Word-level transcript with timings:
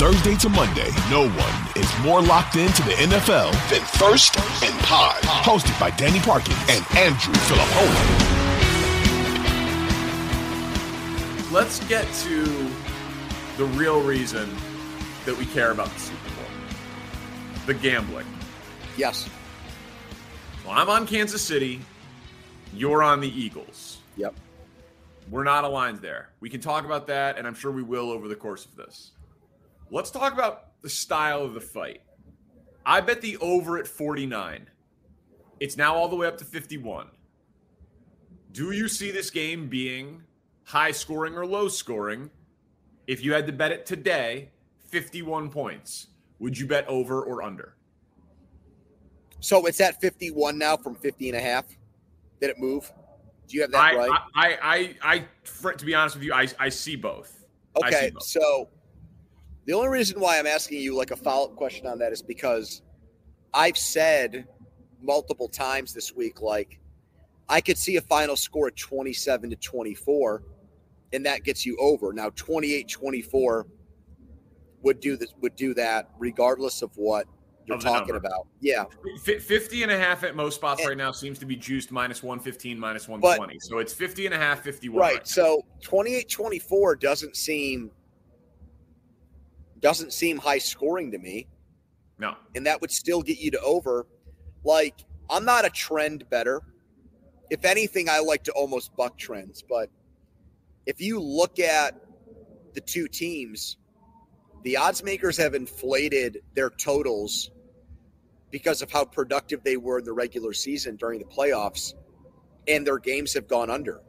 Thursday 0.00 0.34
to 0.34 0.48
Monday, 0.48 0.88
no 1.10 1.28
one 1.28 1.76
is 1.76 1.98
more 2.02 2.22
locked 2.22 2.56
into 2.56 2.82
the 2.84 2.92
NFL 2.92 3.52
than 3.68 3.82
First 3.82 4.34
and 4.64 4.74
Pod. 4.80 5.20
Hosted 5.24 5.78
by 5.78 5.90
Danny 5.90 6.20
Parkin 6.20 6.54
and 6.70 6.82
Andrew 6.96 7.34
Filippone. 7.34 8.32
Let's 11.52 11.86
get 11.86 12.10
to 12.22 12.44
the 13.58 13.66
real 13.76 14.00
reason 14.00 14.48
that 15.26 15.36
we 15.36 15.44
care 15.44 15.70
about 15.70 15.90
the 15.90 16.00
Super 16.00 16.30
Bowl 16.30 16.46
the 17.66 17.74
gambling. 17.74 18.26
Yes. 18.96 19.28
Well, 20.64 20.78
I'm 20.78 20.88
on 20.88 21.06
Kansas 21.06 21.42
City. 21.42 21.78
You're 22.72 23.02
on 23.02 23.20
the 23.20 23.28
Eagles. 23.28 23.98
Yep. 24.16 24.34
We're 25.30 25.44
not 25.44 25.64
aligned 25.64 25.98
there. 25.98 26.30
We 26.40 26.48
can 26.48 26.62
talk 26.62 26.86
about 26.86 27.06
that, 27.08 27.36
and 27.36 27.46
I'm 27.46 27.54
sure 27.54 27.70
we 27.70 27.82
will 27.82 28.10
over 28.10 28.28
the 28.28 28.34
course 28.34 28.64
of 28.64 28.76
this. 28.76 29.10
Let's 29.92 30.10
talk 30.10 30.32
about 30.32 30.80
the 30.82 30.88
style 30.88 31.42
of 31.42 31.54
the 31.54 31.60
fight. 31.60 32.02
I 32.86 33.00
bet 33.00 33.20
the 33.20 33.36
over 33.38 33.76
at 33.78 33.86
49. 33.86 34.68
It's 35.58 35.76
now 35.76 35.94
all 35.94 36.08
the 36.08 36.16
way 36.16 36.26
up 36.26 36.38
to 36.38 36.44
51. 36.44 37.08
Do 38.52 38.72
you 38.72 38.88
see 38.88 39.10
this 39.10 39.30
game 39.30 39.68
being 39.68 40.22
high 40.64 40.92
scoring 40.92 41.36
or 41.36 41.44
low 41.44 41.68
scoring? 41.68 42.30
If 43.06 43.24
you 43.24 43.32
had 43.32 43.46
to 43.48 43.52
bet 43.52 43.72
it 43.72 43.84
today, 43.84 44.50
51 44.88 45.50
points. 45.50 46.08
Would 46.38 46.56
you 46.56 46.66
bet 46.66 46.86
over 46.86 47.22
or 47.22 47.42
under? 47.42 47.74
So 49.40 49.66
it's 49.66 49.80
at 49.80 50.00
51 50.00 50.56
now 50.56 50.76
from 50.76 50.94
50 50.94 51.30
and 51.30 51.38
a 51.38 51.40
half. 51.40 51.66
Did 52.40 52.50
it 52.50 52.58
move? 52.58 52.90
Do 53.48 53.56
you 53.56 53.62
have 53.62 53.72
that 53.72 53.78
I, 53.78 53.96
right? 53.96 54.20
I, 54.36 54.58
I, 54.62 54.94
I, 55.02 55.24
for, 55.42 55.72
to 55.72 55.84
be 55.84 55.94
honest 55.94 56.16
with 56.16 56.24
you, 56.24 56.32
I, 56.32 56.46
I 56.58 56.68
see 56.68 56.94
both. 56.94 57.44
I 57.82 57.88
okay. 57.88 58.00
see 58.06 58.10
both. 58.10 58.22
So 58.22 58.68
the 59.66 59.72
only 59.72 59.88
reason 59.88 60.20
why 60.20 60.38
I'm 60.38 60.46
asking 60.46 60.80
you 60.80 60.96
like 60.96 61.10
a 61.10 61.16
follow 61.16 61.46
up 61.50 61.56
question 61.56 61.86
on 61.86 61.98
that 61.98 62.12
is 62.12 62.22
because 62.22 62.82
I've 63.54 63.76
said 63.78 64.46
multiple 65.02 65.48
times 65.48 65.92
this 65.94 66.14
week, 66.14 66.40
like, 66.40 66.78
I 67.48 67.60
could 67.60 67.76
see 67.78 67.96
a 67.96 68.00
final 68.00 68.36
score 68.36 68.68
of 68.68 68.76
27 68.76 69.50
to 69.50 69.56
24, 69.56 70.42
and 71.12 71.26
that 71.26 71.42
gets 71.44 71.66
you 71.66 71.76
over. 71.80 72.12
Now, 72.12 72.30
28 72.36 72.88
24 72.88 73.66
would 74.82 75.00
do 75.00 75.16
this 75.16 75.34
would 75.42 75.56
do 75.56 75.74
that 75.74 76.08
regardless 76.18 76.80
of 76.80 76.90
what 76.96 77.26
you're 77.66 77.76
Of 77.76 77.82
talking 77.82 78.14
number. 78.14 78.26
about. 78.26 78.46
Yeah. 78.60 78.84
50 79.24 79.82
and 79.82 79.92
a 79.92 79.98
half 79.98 80.24
at 80.24 80.34
most 80.34 80.54
spots 80.54 80.80
And- 80.80 80.88
right 80.88 80.96
now 80.96 81.12
seems 81.12 81.38
to 81.40 81.44
be 81.46 81.54
juiced 81.56 81.90
minus 81.92 82.22
115, 82.22 82.78
minus 82.78 83.06
120. 83.08 83.58
so 83.60 83.78
it's 83.78 83.92
50 83.92 84.24
and 84.26 84.34
a 84.34 84.38
half, 84.38 84.62
51. 84.62 84.98
Right. 85.00 85.26
So 85.28 85.62
28 85.82 86.28
24 86.30 86.96
doesn't 86.96 87.36
seem 87.36 87.90
doesn't 89.80 90.12
seem 90.12 90.38
high 90.38 90.58
scoring 90.58 91.10
to 91.12 91.18
me. 91.18 91.48
no. 92.18 92.34
and 92.54 92.66
that 92.66 92.80
would 92.80 92.90
still 92.90 93.22
get 93.22 93.38
you 93.38 93.50
to 93.50 93.60
over. 93.60 94.06
Like, 94.64 95.04
I'm 95.28 95.44
not 95.44 95.64
a 95.64 95.70
trend 95.70 96.28
bettor. 96.28 96.62
If 97.50 97.64
anything, 97.64 98.08
I 98.08 98.20
like 98.20 98.44
to 98.44 98.52
almost 98.52 98.94
buck 98.96 99.16
trends. 99.16 99.62
But 99.66 99.90
if 100.86 101.00
you 101.00 101.20
look 101.20 101.58
at 101.58 101.94
the 102.74 102.80
two 102.80 103.08
teams, 103.08 103.76
the 104.62 104.76
odds 104.76 105.02
makers 105.02 105.36
have 105.38 105.54
inflated 105.54 106.42
their 106.54 106.70
totals 106.70 107.50
because 108.50 108.82
of 108.82 108.90
how 108.90 109.04
productive 109.04 109.62
they 109.62 109.76
were 109.76 109.98
in 110.00 110.04
the 110.04 110.12
regular 110.12 110.52
season 110.52 110.96
during 110.96 111.18
the 111.20 111.24
playoffs, 111.24 111.94
and 112.68 112.86
their 112.86 112.98
games 112.98 113.32
have 113.34 113.48
gone 113.48 113.70
under. 113.70 114.00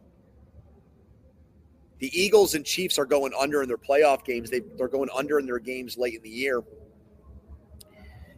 The 2.02 2.12
Eagles 2.14 2.54
and 2.56 2.66
Chiefs 2.66 3.00
are 3.00 3.06
going 3.06 3.32
under 3.40 3.62
in 3.64 3.70
their 3.70 3.78
playoff 3.78 4.26
games. 4.26 4.50
They, 4.50 4.62
they're 4.78 4.90
going 4.90 5.10
under 5.16 5.40
in 5.40 5.46
their 5.46 5.60
games 5.60 5.98
late 5.98 6.16
in 6.16 6.22
the 6.22 6.30
year 6.30 6.62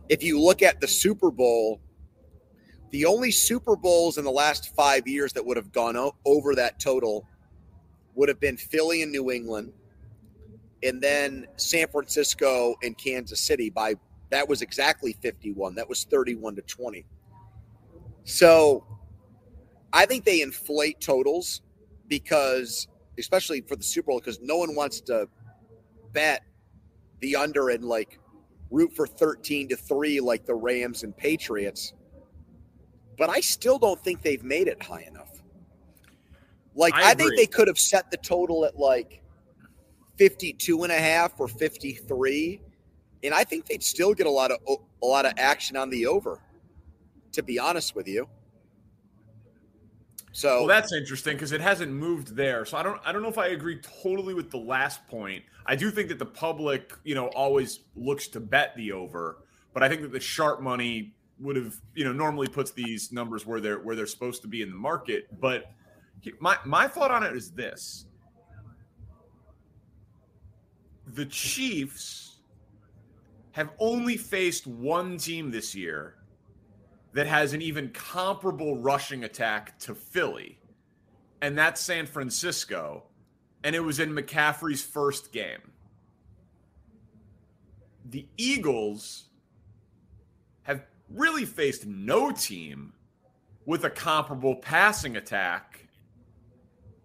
if 0.09 0.24
you 0.24 0.40
look 0.40 0.62
at 0.62 0.81
the 0.81 0.88
Super 0.88 1.31
Bowl, 1.31 1.79
the 2.91 3.06
only 3.06 3.31
Super 3.31 3.75
Bowls 3.75 4.18
in 4.18 4.25
the 4.25 4.31
last 4.31 4.75
five 4.75 5.07
years 5.07 5.34
that 5.34 5.46
would 5.46 5.57
have 5.57 5.72
gone 5.72 6.12
over 6.25 6.56
that 6.56 6.79
total 6.79 7.28
would 8.16 8.29
have 8.29 8.40
been 8.40 8.57
Philly 8.57 9.01
and 9.01 9.12
New 9.12 9.31
England, 9.31 9.74
and 10.84 11.01
then 11.01 11.47
San 11.56 11.88
Francisco 11.88 12.75
and 12.84 12.97
Kansas 12.97 13.40
City. 13.40 13.69
By 13.69 13.95
that 14.30 14.47
was 14.47 14.62
exactly 14.62 15.13
fifty-one. 15.22 15.75
That 15.75 15.90
was 15.90 16.03
thirty-one 16.03 16.56
to 16.57 16.62
twenty. 16.63 17.06
So, 18.25 18.85
I 19.91 20.06
think 20.06 20.24
they 20.24 20.41
inflate 20.41 21.01
totals 21.01 21.62
because, 22.07 22.88
especially 23.18 23.62
for 23.62 23.75
the 23.75 23.84
Super 23.84 24.07
Bowl, 24.07 24.19
because 24.19 24.40
no 24.41 24.57
one 24.57 24.75
wants 24.75 25.01
to 25.01 25.28
bet 26.12 26.44
the 27.19 27.35
under 27.35 27.69
and 27.69 27.84
like 27.84 28.19
root 28.72 28.94
for 28.96 29.07
13 29.07 29.69
to 29.69 29.75
3 29.75 30.19
like 30.19 30.46
the 30.46 30.56
Rams 30.56 31.03
and 31.03 31.16
Patriots. 31.16 31.94
But 33.18 33.29
I 33.29 33.40
still 33.40 33.78
don't 33.78 34.03
think 34.03 34.22
they've 34.22 34.44
made 34.44 34.68
it 34.68 34.81
high 34.81 35.03
enough. 35.03 35.41
Like 36.75 36.96
I 36.96 37.12
I, 37.12 37.13
think 37.13 37.35
they 37.35 37.46
could 37.46 37.68
have 37.68 37.78
set 37.78 38.09
the 38.09 38.18
total 38.18 38.66
at 38.66 38.78
like 38.78 39.22
52 40.18 40.84
and 40.84 40.91
a 40.91 40.97
half 40.97 41.40
or 41.40 41.47
53 41.47 42.59
and 43.24 43.34
I 43.34 43.44
think 43.44 43.66
they'd 43.66 43.84
still 43.84 44.13
get 44.13 44.28
a 44.28 44.31
lot 44.31 44.51
of 44.51 44.59
a 45.01 45.06
lot 45.06 45.25
of 45.25 45.34
action 45.38 45.78
on 45.78 45.90
the 45.90 46.06
over. 46.06 46.40
To 47.34 47.41
be 47.41 47.57
honest 47.57 47.95
with 47.95 48.07
you. 48.07 48.28
So 50.33 50.59
Well, 50.59 50.67
that's 50.67 50.91
interesting 50.91 51.35
because 51.35 51.51
it 51.51 51.61
hasn't 51.61 51.91
moved 51.91 52.35
there. 52.35 52.66
So 52.66 52.75
I 52.75 52.83
don't 52.83 52.99
I 53.05 53.11
don't 53.11 53.21
know 53.21 53.29
if 53.29 53.38
I 53.38 53.47
agree 53.47 53.79
totally 54.01 54.33
with 54.33 54.49
the 54.49 54.57
last 54.57 55.07
point. 55.07 55.44
I 55.66 55.75
do 55.75 55.91
think 55.91 56.09
that 56.09 56.19
the 56.19 56.25
public, 56.25 56.91
you 57.03 57.13
know, 57.16 57.27
always 57.27 57.81
looks 57.95 58.27
to 58.29 58.39
bet 58.39 58.75
the 58.75 58.91
over, 58.91 59.38
but 59.73 59.83
I 59.83 59.89
think 59.89 60.01
that 60.01 60.11
the 60.11 60.19
sharp 60.19 60.59
money 60.59 61.13
would 61.39 61.55
have, 61.55 61.75
you 61.94 62.03
know, 62.03 62.11
normally 62.11 62.47
puts 62.47 62.71
these 62.71 63.11
numbers 63.11 63.45
where 63.45 63.61
they're 63.61 63.79
where 63.79 63.95
they're 63.95 64.07
supposed 64.07 64.41
to 64.41 64.47
be 64.47 64.63
in 64.63 64.71
the 64.71 64.75
market. 64.75 65.27
But 65.39 65.71
my 66.39 66.57
my 66.65 66.88
thought 66.88 67.12
on 67.12 67.21
it 67.21 67.35
is 67.35 67.51
this: 67.51 68.06
the 71.06 71.27
Chiefs 71.27 72.38
have 73.51 73.69
only 73.77 74.18
faced 74.18 74.65
one 74.65 75.18
team 75.18 75.51
this 75.51 75.75
year 75.75 76.15
that 77.13 77.27
has 77.27 77.54
an 77.54 77.62
even 77.62 77.89
comparable 77.89 78.77
rushing 78.77 79.24
attack 79.24 79.77
to 79.80 79.95
Philly, 79.95 80.57
and 81.42 81.57
that's 81.57 81.80
San 81.81 82.06
Francisco. 82.06 83.04
And 83.63 83.75
it 83.75 83.80
was 83.80 84.00
in 84.00 84.12
McCaffrey's 84.12 84.83
first 84.83 85.31
game. 85.31 85.71
The 88.10 88.27
Eagles 88.36 89.30
have 90.63 90.83
really 91.10 91.45
faced 91.45 91.86
no 91.86 92.31
team 92.31 92.94
with 93.66 93.86
a 93.86 93.89
comparable 93.89 94.56
passing 94.56 95.16
attack 95.16 95.88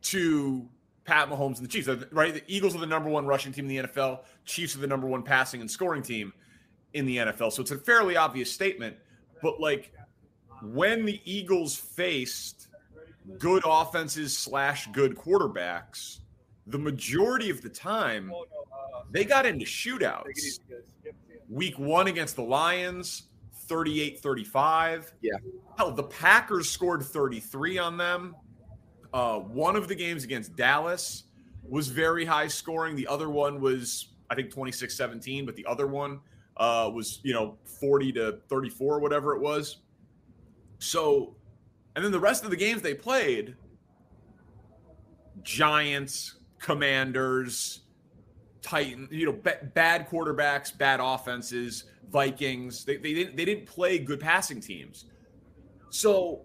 to 0.02 0.68
Pat 1.04 1.30
Mahomes 1.30 1.58
and 1.58 1.64
the 1.64 1.68
Chiefs. 1.68 1.88
Right? 2.10 2.34
The 2.34 2.42
Eagles 2.48 2.74
are 2.74 2.80
the 2.80 2.86
number 2.86 3.08
one 3.08 3.24
rushing 3.24 3.52
team 3.52 3.70
in 3.70 3.76
the 3.76 3.88
NFL. 3.88 4.20
Chiefs 4.44 4.74
are 4.74 4.80
the 4.80 4.86
number 4.86 5.06
one 5.06 5.22
passing 5.22 5.60
and 5.60 5.70
scoring 5.70 6.02
team 6.02 6.32
in 6.92 7.06
the 7.06 7.18
NFL. 7.18 7.52
So 7.52 7.62
it's 7.62 7.70
a 7.70 7.78
fairly 7.78 8.16
obvious 8.16 8.50
statement. 8.50 8.96
But 9.42 9.60
like 9.60 9.92
when 10.62 11.04
the 11.04 11.20
Eagles 11.24 11.76
faced 11.76 12.68
good 13.38 13.62
offenses 13.66 14.36
slash 14.36 14.88
good 14.92 15.16
quarterbacks, 15.16 16.20
the 16.66 16.78
majority 16.78 17.50
of 17.50 17.62
the 17.62 17.68
time 17.68 18.32
they 19.10 19.24
got 19.24 19.46
into 19.46 19.64
shootouts. 19.64 20.60
Week 21.48 21.78
one 21.78 22.08
against 22.08 22.36
the 22.36 22.42
Lions, 22.42 23.28
38 23.68 24.20
35. 24.20 25.12
Yeah. 25.22 25.32
Hell, 25.76 25.92
the 25.92 26.02
Packers 26.02 26.70
scored 26.70 27.02
33 27.02 27.78
on 27.78 27.96
them. 27.96 28.36
Uh, 29.14 29.38
one 29.38 29.76
of 29.76 29.88
the 29.88 29.94
games 29.94 30.24
against 30.24 30.54
Dallas 30.56 31.24
was 31.66 31.88
very 31.88 32.24
high 32.24 32.48
scoring. 32.48 32.96
The 32.96 33.06
other 33.06 33.30
one 33.30 33.60
was, 33.60 34.08
I 34.28 34.34
think, 34.34 34.50
26 34.50 34.94
17, 34.94 35.46
but 35.46 35.56
the 35.56 35.64
other 35.64 35.86
one 35.86 36.20
uh, 36.58 36.90
was, 36.92 37.20
you 37.22 37.32
know, 37.32 37.56
40 37.80 38.12
to 38.12 38.38
34, 38.48 38.98
whatever 39.00 39.34
it 39.34 39.40
was. 39.40 39.78
So, 40.78 41.34
and 41.96 42.04
then 42.04 42.12
the 42.12 42.20
rest 42.20 42.44
of 42.44 42.50
the 42.50 42.56
games 42.56 42.82
they 42.82 42.94
played 42.94 43.56
Giants, 45.42 46.36
Commanders, 46.58 47.80
Titan, 48.62 49.08
you 49.10 49.26
know, 49.26 49.32
b- 49.32 49.68
bad 49.74 50.08
quarterbacks, 50.08 50.76
bad 50.76 51.00
offenses, 51.02 51.84
Vikings. 52.10 52.84
They, 52.84 52.96
they 52.96 53.14
didn't 53.14 53.36
they 53.36 53.44
didn't 53.44 53.66
play 53.66 53.98
good 53.98 54.20
passing 54.20 54.60
teams. 54.60 55.06
So 55.90 56.42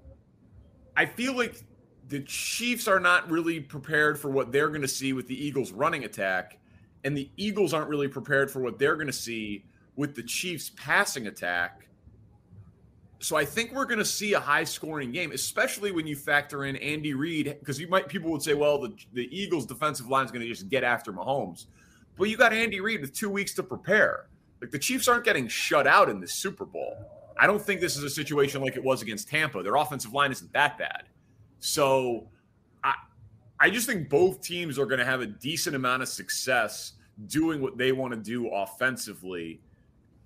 I 0.96 1.06
feel 1.06 1.36
like 1.36 1.64
the 2.08 2.22
Chiefs 2.22 2.88
are 2.88 3.00
not 3.00 3.30
really 3.30 3.60
prepared 3.60 4.20
for 4.20 4.30
what 4.30 4.52
they're 4.52 4.70
going 4.70 4.82
to 4.82 4.88
see 4.88 5.14
with 5.14 5.28
the 5.28 5.46
Eagles 5.46 5.72
running 5.72 6.04
attack, 6.04 6.60
and 7.04 7.18
the 7.18 7.30
Eagles 7.38 7.74
aren't 7.74 7.90
really 7.90 8.08
prepared 8.08 8.52
for 8.52 8.60
what 8.60 8.78
they're 8.78 8.96
going 8.96 9.08
to 9.08 9.14
see 9.14 9.66
with 9.96 10.16
the 10.16 10.24
Chiefs 10.24 10.72
passing 10.76 11.28
attack. 11.28 11.88
So 13.20 13.38
I 13.38 13.46
think 13.46 13.72
we're 13.72 13.86
going 13.86 14.00
to 14.00 14.06
see 14.06 14.34
a 14.34 14.40
high 14.40 14.66
scoring 14.66 15.12
game, 15.12 15.32
especially 15.32 15.92
when 15.92 16.06
you 16.06 16.16
factor 16.16 16.66
in 16.66 16.76
Andy 16.78 17.14
Reid, 17.14 17.56
because 17.60 17.80
you 17.80 17.88
might 17.88 18.10
people 18.10 18.32
would 18.32 18.42
say, 18.42 18.54
well, 18.54 18.80
the, 18.82 18.94
the 19.14 19.30
Eagles 19.32 19.66
defensive 19.66 20.10
line 20.10 20.26
is 20.26 20.32
going 20.32 20.42
to 20.42 20.48
just 20.48 20.68
get 20.68 20.84
after 20.84 21.14
Mahomes. 21.14 21.68
But 22.18 22.30
you 22.30 22.38
got 22.38 22.52
Andy 22.54 22.82
Reid 22.82 23.02
with 23.02 23.14
two 23.14 23.30
weeks 23.30 23.54
to 23.56 23.64
prepare. 23.64 24.28
Like 24.62 24.72
the 24.72 24.80
Chiefs 24.80 25.08
aren't 25.08 25.24
getting 25.24 25.48
shut 25.48 25.88
out 25.88 26.10
in 26.10 26.20
the 26.20 26.28
Super 26.28 26.66
Bowl. 26.66 26.96
I 27.38 27.48
don't 27.48 27.62
think 27.62 27.82
this 27.82 27.98
is 27.98 28.04
a 28.04 28.10
situation 28.10 28.62
like 28.62 28.76
it 28.76 28.84
was 28.84 29.02
against 29.02 29.30
Tampa. 29.30 29.64
Their 29.64 29.76
offensive 29.76 30.14
line 30.14 30.32
isn't 30.32 30.52
that 30.54 30.78
bad. 30.78 31.04
So 31.60 32.28
I 32.84 32.94
I 33.60 33.70
just 33.70 33.88
think 33.88 34.10
both 34.10 34.42
teams 34.42 34.78
are 34.78 34.86
going 34.86 35.00
to 35.00 35.06
have 35.06 35.22
a 35.22 35.26
decent 35.26 35.76
amount 35.76 36.02
of 36.04 36.10
success 36.10 36.94
doing 37.28 37.62
what 37.62 37.78
they 37.78 37.92
want 37.92 38.14
to 38.14 38.20
do 38.20 38.50
offensively. 38.50 39.62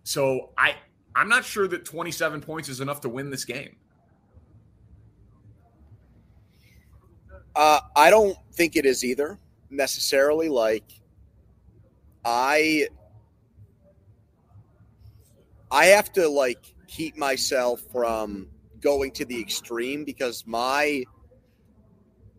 So 0.07 0.51
I 0.57 0.73
I'm 1.17 1.27
not 1.27 1.43
sure 1.43 1.67
that 1.67 1.83
27 1.83 2.39
points 2.39 2.69
is 2.69 2.79
enough 2.79 3.01
to 3.01 3.09
win 3.09 3.29
this 3.29 3.43
game. 3.43 3.75
Uh, 7.53 7.81
I 7.93 8.09
don't 8.09 8.37
think 8.53 8.77
it 8.77 8.85
is 8.85 9.03
either 9.03 9.37
necessarily. 9.69 10.47
Like, 10.47 10.85
I, 12.23 12.87
I 15.69 15.87
have 15.87 16.13
to 16.13 16.29
like 16.29 16.73
keep 16.87 17.17
myself 17.17 17.81
from 17.91 18.47
going 18.79 19.11
to 19.11 19.25
the 19.25 19.41
extreme 19.41 20.05
because 20.05 20.45
my, 20.47 21.03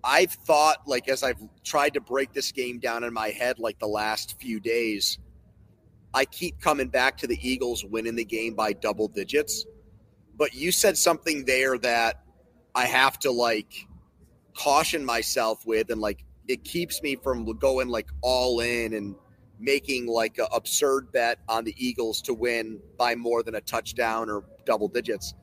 I've 0.03 0.33
thought 0.33 0.79
like 0.87 1.11
as 1.11 1.23
I've 1.23 1.43
tried 1.65 1.93
to 1.95 2.01
break 2.01 2.33
this 2.33 2.51
game 2.51 2.79
down 2.79 3.05
in 3.05 3.13
my 3.13 3.29
head 3.29 3.59
like 3.59 3.79
the 3.79 3.89
last 3.89 4.41
few 4.41 4.59
days, 4.59 5.19
I 6.15 6.25
keep 6.25 6.61
coming 6.61 6.89
back 6.89 7.19
to 7.19 7.27
the 7.27 7.39
Eagles 7.41 7.85
winning 7.85 8.17
the 8.17 8.25
game 8.25 8.55
by 8.55 8.73
double 8.73 9.09
digits. 9.09 9.67
But 10.37 10.55
you 10.55 10.73
said 10.73 10.97
something 10.97 11.45
there 11.45 11.79
that 11.79 12.23
I 12.75 12.87
have 12.87 13.19
to 13.21 13.31
like 13.31 13.87
caution 14.55 15.05
myself 15.05 15.67
with, 15.67 15.91
and 15.91 16.01
like 16.01 16.25
it 16.47 16.65
keeps 16.65 17.03
me 17.03 17.17
from 17.17 17.45
going 17.59 17.89
like 17.89 18.09
all 18.23 18.61
in 18.61 18.95
and 18.95 19.15
making 19.61 20.07
like 20.07 20.39
an 20.39 20.47
absurd 20.53 21.11
bet 21.13 21.39
on 21.49 21.65
the 21.65 21.75
Eagles 21.77 22.23
to 22.23 22.35
win 22.35 22.81
by 22.97 23.15
more 23.15 23.43
than 23.43 23.57
a 23.57 23.61
touchdown 23.61 24.31
or 24.31 24.45
double 24.65 24.89
digits. 24.89 25.35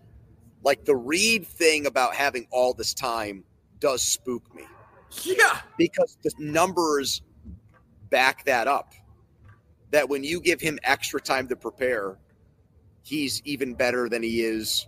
Like 0.63 0.85
the 0.85 0.95
Reid 0.95 1.45
thing 1.45 1.85
about 1.85 2.15
having 2.15 2.47
all 2.51 2.73
this 2.73 2.93
time 2.93 3.43
does 3.79 4.01
spook 4.01 4.43
me. 4.55 4.63
Yeah. 5.23 5.59
Because 5.77 6.17
the 6.23 6.31
numbers 6.39 7.21
back 8.09 8.45
that 8.45 8.67
up 8.67 8.93
that 9.91 10.09
when 10.09 10.23
you 10.23 10.41
give 10.41 10.61
him 10.61 10.79
extra 10.83 11.19
time 11.21 11.47
to 11.47 11.55
prepare, 11.55 12.17
he's 13.03 13.41
even 13.45 13.73
better 13.73 14.09
than 14.09 14.23
he 14.23 14.41
is 14.41 14.87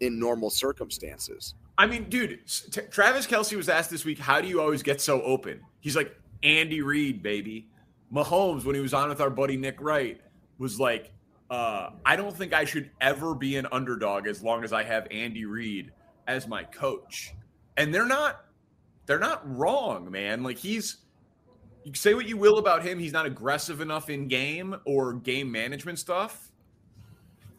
in 0.00 0.18
normal 0.18 0.50
circumstances. 0.50 1.54
I 1.78 1.86
mean, 1.86 2.08
dude, 2.08 2.40
T- 2.46 2.82
Travis 2.90 3.26
Kelce 3.26 3.56
was 3.56 3.68
asked 3.68 3.90
this 3.90 4.04
week, 4.04 4.18
"How 4.18 4.40
do 4.40 4.48
you 4.48 4.60
always 4.60 4.82
get 4.82 5.00
so 5.00 5.22
open?" 5.22 5.60
He's 5.80 5.96
like, 5.96 6.14
"Andy 6.42 6.82
Reid, 6.82 7.22
baby." 7.22 7.68
Mahomes, 8.12 8.64
when 8.64 8.74
he 8.74 8.80
was 8.80 8.92
on 8.92 9.08
with 9.08 9.20
our 9.20 9.30
buddy 9.30 9.56
Nick 9.56 9.80
Wright, 9.80 10.20
was 10.58 10.78
like, 10.78 11.12
uh, 11.50 11.90
"I 12.04 12.16
don't 12.16 12.36
think 12.36 12.52
I 12.52 12.64
should 12.64 12.90
ever 13.00 13.34
be 13.34 13.56
an 13.56 13.66
underdog 13.72 14.26
as 14.26 14.42
long 14.42 14.64
as 14.64 14.72
I 14.72 14.82
have 14.82 15.06
Andy 15.10 15.44
Reid 15.44 15.92
as 16.26 16.46
my 16.46 16.64
coach." 16.64 17.34
And 17.76 17.94
they're 17.94 18.06
not, 18.06 18.44
they're 19.06 19.18
not 19.18 19.42
wrong, 19.56 20.10
man. 20.10 20.42
Like 20.42 20.58
he's 20.58 20.98
you 21.84 21.94
say 21.94 22.14
what 22.14 22.28
you 22.28 22.36
will 22.36 22.58
about 22.58 22.82
him, 22.82 22.98
he's 22.98 23.12
not 23.12 23.26
aggressive 23.26 23.80
enough 23.80 24.10
in 24.10 24.28
game 24.28 24.76
or 24.84 25.14
game 25.14 25.50
management 25.50 25.98
stuff. 25.98 26.50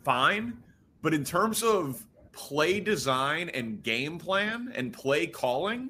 Fine. 0.03 0.57
But 1.01 1.13
in 1.13 1.23
terms 1.23 1.63
of 1.63 2.05
play 2.31 2.79
design 2.79 3.49
and 3.49 3.83
game 3.83 4.17
plan 4.17 4.71
and 4.75 4.93
play 4.93 5.27
calling, 5.27 5.89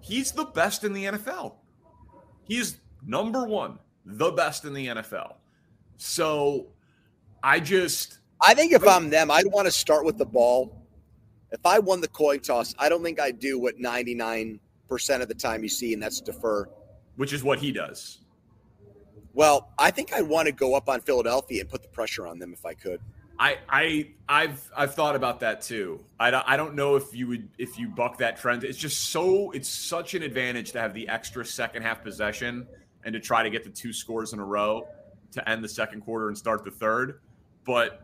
he's 0.00 0.32
the 0.32 0.44
best 0.44 0.84
in 0.84 0.92
the 0.92 1.04
NFL. 1.04 1.54
He's 2.44 2.78
number 3.04 3.44
one, 3.44 3.78
the 4.04 4.30
best 4.30 4.64
in 4.64 4.72
the 4.72 4.86
NFL. 4.86 5.34
So 5.96 6.68
I 7.42 7.60
just. 7.60 8.18
I 8.40 8.54
think 8.54 8.72
if 8.72 8.86
I'm 8.86 9.10
them, 9.10 9.30
I'd 9.30 9.46
want 9.46 9.66
to 9.66 9.72
start 9.72 10.04
with 10.04 10.18
the 10.18 10.26
ball. 10.26 10.82
If 11.52 11.64
I 11.64 11.78
won 11.78 12.00
the 12.00 12.08
coin 12.08 12.40
toss, 12.40 12.74
I 12.78 12.88
don't 12.88 13.02
think 13.02 13.18
I'd 13.18 13.38
do 13.38 13.58
what 13.58 13.78
99% 13.78 14.58
of 15.22 15.28
the 15.28 15.34
time 15.34 15.62
you 15.62 15.68
see, 15.68 15.94
and 15.94 16.02
that's 16.02 16.20
defer 16.20 16.68
which 17.16 17.32
is 17.32 17.42
what 17.42 17.58
he 17.58 17.72
does. 17.72 18.18
Well, 19.34 19.70
I 19.78 19.90
think 19.90 20.14
I'd 20.14 20.22
want 20.22 20.46
to 20.46 20.52
go 20.52 20.74
up 20.74 20.88
on 20.88 21.00
Philadelphia 21.00 21.60
and 21.60 21.68
put 21.68 21.82
the 21.82 21.88
pressure 21.88 22.26
on 22.26 22.38
them 22.38 22.52
if 22.52 22.64
I 22.64 22.74
could. 22.74 23.00
I 23.38 23.58
I 23.68 24.08
I've 24.28 24.70
I've 24.74 24.94
thought 24.94 25.14
about 25.14 25.40
that 25.40 25.60
too. 25.60 26.00
I 26.18 26.30
don't, 26.30 26.44
I 26.46 26.56
don't 26.56 26.74
know 26.74 26.96
if 26.96 27.14
you 27.14 27.26
would 27.28 27.48
if 27.58 27.78
you 27.78 27.88
buck 27.88 28.16
that 28.18 28.38
trend. 28.38 28.64
It's 28.64 28.78
just 28.78 29.10
so 29.10 29.50
it's 29.50 29.68
such 29.68 30.14
an 30.14 30.22
advantage 30.22 30.72
to 30.72 30.80
have 30.80 30.94
the 30.94 31.06
extra 31.08 31.44
second 31.44 31.82
half 31.82 32.02
possession 32.02 32.66
and 33.04 33.12
to 33.12 33.20
try 33.20 33.42
to 33.42 33.50
get 33.50 33.62
the 33.62 33.70
two 33.70 33.92
scores 33.92 34.32
in 34.32 34.38
a 34.38 34.44
row 34.44 34.88
to 35.32 35.48
end 35.48 35.62
the 35.62 35.68
second 35.68 36.00
quarter 36.00 36.28
and 36.28 36.38
start 36.38 36.64
the 36.64 36.70
third. 36.70 37.20
But 37.64 38.02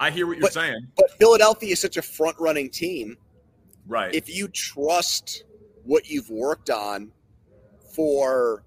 I 0.00 0.10
hear 0.10 0.26
what 0.26 0.38
you're 0.38 0.46
but, 0.46 0.54
saying. 0.54 0.88
But 0.96 1.10
Philadelphia 1.18 1.72
is 1.72 1.80
such 1.80 1.98
a 1.98 2.02
front 2.02 2.38
running 2.38 2.70
team. 2.70 3.18
Right. 3.86 4.14
If 4.14 4.34
you 4.34 4.48
trust 4.48 5.44
what 5.84 6.08
you've 6.08 6.30
worked 6.30 6.70
on 6.70 7.12
for 7.92 8.64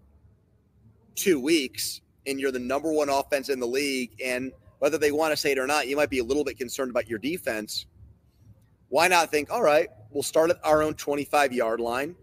two 1.16 1.40
weeks 1.40 2.02
and 2.28 2.40
you're 2.40 2.52
the 2.52 2.60
number 2.60 2.92
one 2.92 3.10
offense 3.10 3.50
in 3.50 3.60
the 3.60 3.68
league, 3.68 4.12
and 4.24 4.52
whether 4.80 4.98
they 4.98 5.12
want 5.12 5.32
to 5.32 5.38
say 5.38 5.52
it 5.52 5.60
or 5.60 5.68
not, 5.68 5.88
you 5.88 5.96
might 5.96 6.10
be 6.10 6.20
a 6.20 6.24
little 6.24 6.44
bit 6.44 6.58
concerned 6.58 6.92
about 6.92 7.08
your 7.08 7.20
defense. 7.20 7.86
Why 8.90 9.08
not 9.08 9.32
think, 9.32 9.52
all 9.52 9.62
right, 9.62 9.90
we'll 10.12 10.24
start 10.24 10.50
at 10.50 10.58
our 10.64 10.82
own 10.82 10.96
25 10.96 11.54
yard 11.54 11.80
line, 11.80 12.16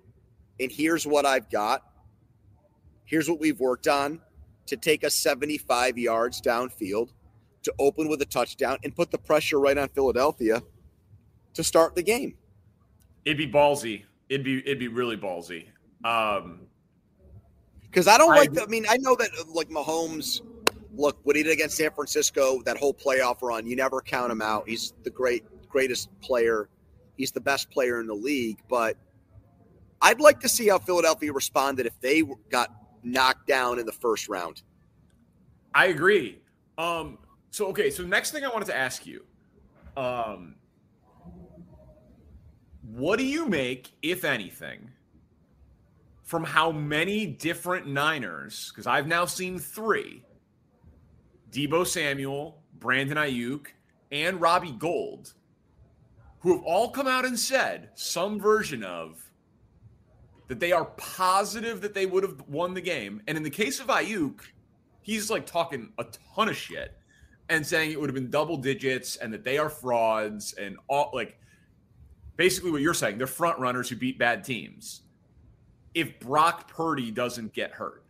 and 0.60 0.70
here's 0.70 1.06
what 1.06 1.26
I've 1.26 1.50
got. 1.50 1.82
Here's 3.04 3.28
what 3.28 3.40
we've 3.40 3.60
worked 3.60 3.88
on 3.88 4.20
to 4.66 4.76
take 4.76 5.04
us 5.04 5.14
75 5.14 5.98
yards 5.98 6.40
downfield, 6.40 7.10
to 7.64 7.74
open 7.78 8.08
with 8.08 8.22
a 8.22 8.26
touchdown, 8.26 8.78
and 8.84 8.94
put 8.94 9.10
the 9.10 9.18
pressure 9.18 9.60
right 9.60 9.76
on 9.76 9.88
Philadelphia 9.88 10.62
to 11.54 11.64
start 11.64 11.94
the 11.94 12.02
game. 12.02 12.36
It'd 13.24 13.38
be 13.38 13.50
ballsy. 13.50 14.04
It'd 14.28 14.44
be 14.44 14.58
it'd 14.60 14.78
be 14.78 14.88
really 14.88 15.16
ballsy. 15.16 15.66
Um, 16.04 16.60
because 17.92 18.08
I 18.08 18.16
don't 18.16 18.32
I, 18.32 18.36
like. 18.38 18.52
The, 18.54 18.62
I 18.62 18.66
mean, 18.66 18.86
I 18.88 18.96
know 18.96 19.14
that 19.16 19.30
like 19.52 19.68
Mahomes. 19.68 20.40
Look, 20.94 21.18
what 21.22 21.36
he 21.36 21.42
did 21.42 21.52
against 21.52 21.76
San 21.76 21.90
Francisco, 21.90 22.62
that 22.64 22.76
whole 22.76 22.92
playoff 22.92 23.40
run, 23.40 23.66
you 23.66 23.76
never 23.76 24.00
count 24.00 24.30
him 24.30 24.42
out. 24.42 24.68
He's 24.68 24.92
the 25.04 25.10
great, 25.10 25.44
greatest 25.68 26.08
player. 26.20 26.68
He's 27.16 27.32
the 27.32 27.40
best 27.40 27.70
player 27.70 28.00
in 28.00 28.06
the 28.06 28.14
league. 28.14 28.58
But 28.68 28.96
I'd 30.02 30.20
like 30.20 30.40
to 30.40 30.48
see 30.48 30.68
how 30.68 30.78
Philadelphia 30.78 31.32
responded 31.32 31.86
if 31.86 31.98
they 32.00 32.22
got 32.50 32.74
knocked 33.02 33.46
down 33.46 33.78
in 33.78 33.86
the 33.86 33.92
first 33.92 34.28
round. 34.28 34.62
I 35.74 35.86
agree. 35.86 36.40
Um, 36.76 37.18
so 37.50 37.66
okay, 37.68 37.90
so 37.90 38.02
next 38.02 38.30
thing 38.32 38.44
I 38.44 38.48
wanted 38.48 38.66
to 38.66 38.76
ask 38.76 39.06
you, 39.06 39.24
um, 39.96 40.56
what 42.82 43.18
do 43.18 43.24
you 43.24 43.46
make, 43.46 43.92
if 44.02 44.24
anything, 44.24 44.90
from 46.32 46.44
how 46.44 46.72
many 46.72 47.26
different 47.26 47.86
Niners, 47.86 48.70
because 48.70 48.86
I've 48.86 49.06
now 49.06 49.26
seen 49.26 49.58
three 49.58 50.22
Deebo 51.50 51.86
Samuel, 51.86 52.62
Brandon 52.78 53.18
Aiyuk, 53.18 53.66
and 54.10 54.40
Robbie 54.40 54.72
Gould, 54.72 55.34
who 56.38 56.54
have 56.54 56.62
all 56.64 56.88
come 56.88 57.06
out 57.06 57.26
and 57.26 57.38
said 57.38 57.90
some 57.96 58.40
version 58.40 58.82
of 58.82 59.30
that 60.48 60.58
they 60.58 60.72
are 60.72 60.86
positive 60.96 61.82
that 61.82 61.92
they 61.92 62.06
would 62.06 62.22
have 62.22 62.40
won 62.48 62.72
the 62.72 62.80
game. 62.80 63.20
And 63.28 63.36
in 63.36 63.42
the 63.42 63.50
case 63.50 63.78
of 63.78 63.88
Aiyuk, 63.88 64.40
he's 65.02 65.28
like 65.28 65.44
talking 65.44 65.92
a 65.98 66.06
ton 66.34 66.48
of 66.48 66.56
shit 66.56 66.96
and 67.50 67.66
saying 67.66 67.92
it 67.92 68.00
would 68.00 68.08
have 68.08 68.14
been 68.14 68.30
double 68.30 68.56
digits 68.56 69.16
and 69.16 69.34
that 69.34 69.44
they 69.44 69.58
are 69.58 69.68
frauds 69.68 70.54
and 70.54 70.78
all 70.88 71.10
like 71.12 71.38
basically 72.38 72.70
what 72.70 72.80
you're 72.80 72.94
saying. 72.94 73.18
They're 73.18 73.26
front 73.26 73.58
runners 73.58 73.90
who 73.90 73.96
beat 73.96 74.18
bad 74.18 74.44
teams. 74.44 75.02
If 75.94 76.18
Brock 76.20 76.68
Purdy 76.68 77.10
doesn't 77.10 77.52
get 77.52 77.72
hurt, 77.72 78.04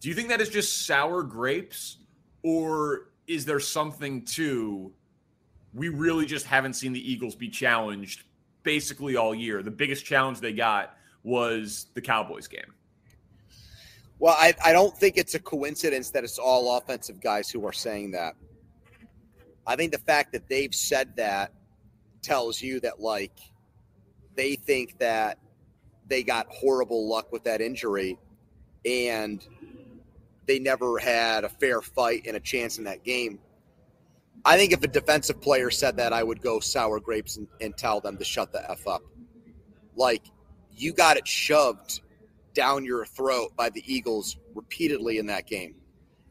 do 0.00 0.08
you 0.08 0.14
think 0.14 0.28
that 0.28 0.40
is 0.40 0.48
just 0.48 0.86
sour 0.86 1.22
grapes 1.22 1.98
or 2.42 3.10
is 3.26 3.44
there 3.44 3.60
something 3.60 4.24
to 4.24 4.92
we 5.74 5.88
really 5.90 6.24
just 6.24 6.46
haven't 6.46 6.74
seen 6.74 6.92
the 6.92 7.12
Eagles 7.12 7.34
be 7.34 7.48
challenged 7.48 8.24
basically 8.62 9.16
all 9.16 9.34
year? 9.34 9.62
The 9.62 9.70
biggest 9.70 10.04
challenge 10.04 10.40
they 10.40 10.52
got 10.52 10.96
was 11.22 11.88
the 11.94 12.00
Cowboys 12.00 12.46
game. 12.46 12.72
Well, 14.18 14.34
I, 14.38 14.54
I 14.64 14.72
don't 14.72 14.96
think 14.96 15.18
it's 15.18 15.34
a 15.34 15.38
coincidence 15.38 16.10
that 16.10 16.24
it's 16.24 16.38
all 16.38 16.78
offensive 16.78 17.20
guys 17.20 17.50
who 17.50 17.66
are 17.66 17.72
saying 17.72 18.12
that. 18.12 18.34
I 19.66 19.76
think 19.76 19.92
the 19.92 19.98
fact 19.98 20.32
that 20.32 20.48
they've 20.48 20.74
said 20.74 21.16
that 21.16 21.52
tells 22.22 22.62
you 22.62 22.80
that, 22.80 23.00
like, 23.00 23.38
they 24.34 24.54
think 24.54 24.98
that 24.98 25.38
they 26.08 26.22
got 26.22 26.46
horrible 26.48 27.08
luck 27.08 27.32
with 27.32 27.44
that 27.44 27.60
injury 27.60 28.18
and 28.84 29.46
they 30.46 30.58
never 30.58 30.98
had 30.98 31.44
a 31.44 31.48
fair 31.48 31.82
fight 31.82 32.22
and 32.26 32.36
a 32.36 32.40
chance 32.40 32.78
in 32.78 32.84
that 32.84 33.04
game. 33.04 33.40
I 34.44 34.56
think 34.56 34.72
if 34.72 34.82
a 34.82 34.88
defensive 34.88 35.40
player 35.40 35.70
said 35.70 35.96
that, 35.96 36.12
I 36.12 36.22
would 36.22 36.40
go 36.40 36.60
sour 36.60 37.00
grapes 37.00 37.36
and, 37.36 37.48
and 37.60 37.76
tell 37.76 38.00
them 38.00 38.16
to 38.18 38.24
shut 38.24 38.52
the 38.52 38.70
F 38.70 38.86
up. 38.86 39.02
Like, 39.96 40.22
you 40.76 40.92
got 40.92 41.16
it 41.16 41.26
shoved 41.26 42.00
down 42.54 42.84
your 42.84 43.04
throat 43.04 43.56
by 43.56 43.70
the 43.70 43.82
Eagles 43.92 44.36
repeatedly 44.54 45.18
in 45.18 45.26
that 45.26 45.46
game. 45.46 45.74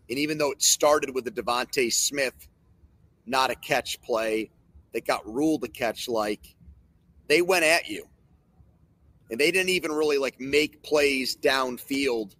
And 0.10 0.18
even 0.20 0.38
though 0.38 0.52
it 0.52 0.62
started 0.62 1.14
with 1.14 1.28
a 1.28 1.32
DeVonta 1.32 1.92
Smith, 1.92 2.48
not 3.26 3.50
a 3.50 3.56
catch 3.56 4.02
play 4.02 4.50
that 4.94 5.06
got 5.06 5.28
ruled 5.28 5.64
a 5.64 5.68
catch, 5.68 6.08
like 6.08 6.56
they 7.28 7.42
went 7.42 7.66
at 7.66 7.88
you. 7.90 8.08
And 9.32 9.40
they 9.40 9.52
didn't 9.52 9.70
even 9.70 9.92
really 9.92 10.18
like 10.18 10.40
make 10.40 10.84
plays 10.84 11.36
downfield 11.36 12.36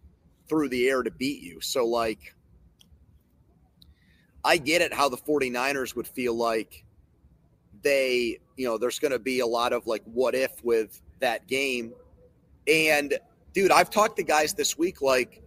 through 0.48 0.70
the 0.70 0.88
air 0.88 1.04
to 1.04 1.12
beat 1.12 1.42
you. 1.42 1.60
So, 1.62 1.86
like, 1.86 2.36
I 4.44 4.58
get 4.58 4.82
it 4.82 4.94
how 4.94 5.10
the 5.10 5.18
49ers 5.18 5.96
would 5.96 6.08
feel 6.08 6.36
like 6.36 6.86
they, 7.82 8.40
you 8.56 8.68
know, 8.68 8.78
there's 8.78 9.00
going 9.00 9.12
to 9.12 9.20
be 9.20 9.40
a 9.40 9.48
lot 9.48 9.74
of 9.74 9.88
like 9.88 10.04
what 10.06 10.36
if 10.36 10.64
with 10.64 11.02
that 11.20 11.48
game. 11.48 11.94
And 12.68 13.18
dude, 13.54 13.72
I've 13.72 13.90
talked 13.90 14.18
to 14.18 14.24
guys 14.24 14.54
this 14.54 14.78
week. 14.78 15.02
Like, 15.02 15.42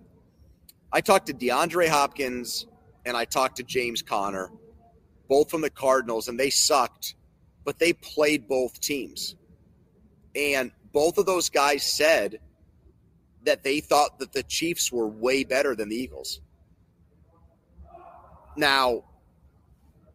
I 0.93 1.01
talked 1.01 1.27
to 1.27 1.35
DeAndre 1.35 1.89
Hopkins 1.89 2.67
and 3.05 3.17
I 3.17 3.25
talked 3.25 3.57
to 3.59 3.63
James 3.63 4.03
Conner, 4.03 4.51
both 5.29 5.51
from 5.51 5.61
the 5.61 5.71
Cardinals, 5.71 6.29
and 6.29 6.39
they 6.39 6.51
sucked, 6.51 7.15
but 7.65 7.79
they 7.79 7.93
played 7.93 8.49
both 8.49 8.81
teams. 8.81 9.37
And 10.35 10.73
both 10.93 11.19
of 11.19 11.27
those 11.27 11.49
guys 11.49 11.85
said 11.85 12.39
that 13.45 13.63
they 13.63 13.81
thought 13.81 14.19
that 14.19 14.33
the 14.33 14.43
Chiefs 14.43 14.93
were 14.93 15.09
way 15.09 15.45
better 15.45 15.75
than 15.75 15.89
the 15.89 15.97
Eagles. 15.97 16.41
Now, 18.57 19.05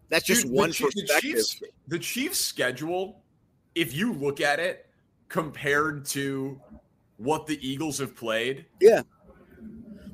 that's 0.09 0.25
just 0.25 0.43
Dude, 0.43 0.51
one 0.51 0.69
the, 0.69 0.75
perspective. 0.75 1.07
The 1.07 1.21
Chiefs, 1.21 1.63
the 1.87 1.99
Chiefs' 1.99 2.39
schedule, 2.39 3.21
if 3.75 3.93
you 3.93 4.13
look 4.13 4.41
at 4.41 4.59
it 4.59 4.87
compared 5.29 6.05
to 6.05 6.59
what 7.17 7.47
the 7.47 7.67
Eagles 7.67 7.97
have 7.99 8.15
played. 8.15 8.65
Yeah. 8.79 9.01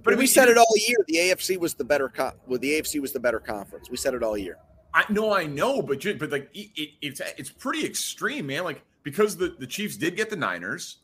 But 0.03 0.17
we 0.17 0.27
said 0.27 0.47
it 0.47 0.57
all 0.57 0.73
year. 0.87 0.97
The 1.07 1.17
AFC 1.17 1.57
was 1.57 1.73
the 1.73 1.83
better. 1.83 2.07
Co- 2.07 2.31
well, 2.47 2.59
the 2.59 2.79
AFC 2.79 3.01
was 3.01 3.11
the 3.11 3.19
better 3.19 3.39
conference. 3.39 3.89
We 3.89 3.97
said 3.97 4.13
it 4.13 4.23
all 4.23 4.37
year. 4.37 4.57
I 4.93 5.03
know, 5.09 5.33
I 5.33 5.45
know, 5.45 5.81
but 5.81 6.03
but 6.17 6.31
like 6.31 6.49
it, 6.53 6.69
it, 6.75 6.89
it's 7.01 7.21
it's 7.37 7.49
pretty 7.49 7.85
extreme, 7.85 8.47
man. 8.47 8.63
Like 8.63 8.81
because 9.03 9.37
the 9.37 9.55
the 9.59 9.67
Chiefs 9.67 9.97
did 9.97 10.15
get 10.15 10.29
the 10.29 10.35
Niners, 10.35 10.97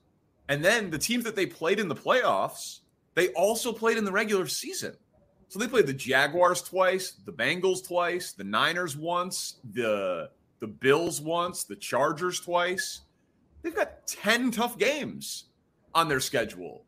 and 0.49 0.63
then 0.63 0.89
the 0.89 0.97
teams 0.97 1.23
that 1.23 1.35
they 1.35 1.45
played 1.45 1.79
in 1.79 1.87
the 1.87 1.95
playoffs, 1.95 2.79
they 3.13 3.29
also 3.29 3.71
played 3.71 3.97
in 3.97 4.05
the 4.05 4.11
regular 4.11 4.47
season. 4.47 4.95
So 5.47 5.59
they 5.59 5.67
played 5.67 5.87
the 5.87 5.93
Jaguars 5.93 6.61
twice, 6.61 7.11
the 7.25 7.31
Bengals 7.31 7.85
twice, 7.85 8.33
the 8.33 8.43
Niners 8.43 8.97
once, 8.97 9.57
the 9.73 10.29
the 10.59 10.67
Bills 10.67 11.21
once, 11.21 11.63
the 11.63 11.75
Chargers 11.75 12.39
twice. 12.39 13.01
They've 13.61 13.75
got 13.75 14.05
10 14.07 14.51
tough 14.51 14.77
games 14.77 15.45
on 15.93 16.07
their 16.07 16.19
schedule. 16.19 16.85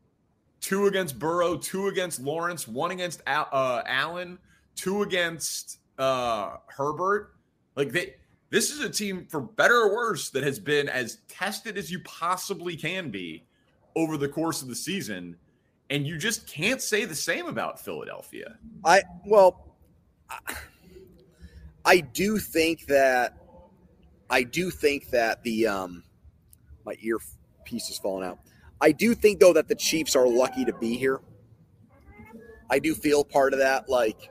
Two 0.60 0.86
against 0.86 1.18
Burrow, 1.18 1.56
two 1.56 1.88
against 1.88 2.20
Lawrence, 2.20 2.68
one 2.68 2.90
against 2.90 3.20
uh, 3.26 3.82
Allen, 3.86 4.38
two 4.76 5.02
against 5.02 5.78
uh, 5.98 6.56
Herbert. 6.66 7.34
Like 7.76 7.92
they 7.92 8.14
this 8.50 8.70
is 8.70 8.80
a 8.80 8.88
team 8.88 9.26
for 9.28 9.40
better 9.40 9.82
or 9.82 9.94
worse 9.94 10.30
that 10.30 10.42
has 10.42 10.58
been 10.58 10.88
as 10.88 11.18
tested 11.28 11.76
as 11.76 11.90
you 11.90 12.00
possibly 12.00 12.76
can 12.76 13.10
be 13.10 13.44
over 13.96 14.16
the 14.16 14.28
course 14.28 14.62
of 14.62 14.68
the 14.68 14.74
season 14.74 15.36
and 15.90 16.06
you 16.06 16.18
just 16.18 16.46
can't 16.46 16.82
say 16.82 17.04
the 17.04 17.14
same 17.14 17.46
about 17.46 17.80
Philadelphia. 17.80 18.58
I 18.84 19.02
well, 19.24 19.76
I 21.84 22.00
do 22.00 22.38
think 22.38 22.86
that 22.86 23.38
I 24.30 24.42
do 24.42 24.70
think 24.70 25.10
that 25.10 25.42
the 25.42 25.66
um, 25.66 26.04
my 26.84 26.94
earpiece 27.00 27.88
is 27.88 27.98
falling 27.98 28.26
out. 28.26 28.38
I 28.80 28.92
do 28.92 29.14
think 29.14 29.40
though 29.40 29.52
that 29.54 29.68
the 29.68 29.74
Chiefs 29.74 30.14
are 30.14 30.28
lucky 30.28 30.64
to 30.64 30.72
be 30.74 30.96
here. 30.96 31.20
I 32.70 32.78
do 32.78 32.94
feel 32.94 33.24
part 33.24 33.54
of 33.54 33.60
that. 33.60 33.88
Like 33.88 34.30